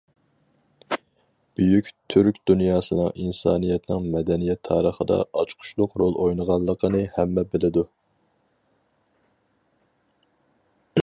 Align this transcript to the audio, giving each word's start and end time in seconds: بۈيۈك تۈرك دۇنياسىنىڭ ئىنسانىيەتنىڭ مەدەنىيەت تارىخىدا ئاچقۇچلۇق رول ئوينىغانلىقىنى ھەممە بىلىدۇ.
بۈيۈك 1.59 1.89
تۈرك 2.13 2.39
دۇنياسىنىڭ 2.51 3.11
ئىنسانىيەتنىڭ 3.25 4.07
مەدەنىيەت 4.15 4.61
تارىخىدا 4.69 5.19
ئاچقۇچلۇق 5.43 5.95
رول 6.03 6.19
ئوينىغانلىقىنى 6.25 7.05
ھەممە 7.19 7.45
بىلىدۇ. 7.53 7.87